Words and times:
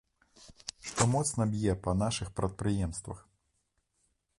Што 0.87 1.07
моцна 1.15 1.47
б'е 1.53 1.77
па 1.83 1.95
нашых 2.03 2.27
прадпрыемствах. 2.41 3.19